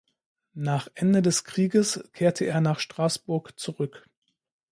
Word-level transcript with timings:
Nach 0.55 0.87
Ende 0.95 1.21
des 1.21 1.43
Krieges 1.43 2.03
kehrte 2.13 2.45
er 2.45 2.59
nach 2.59 2.79
Straßburg 2.79 3.59
zurück. 3.59 4.09